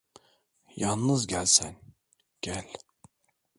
[0.75, 1.75] Yalnız gel sen,
[2.41, 2.73] gel…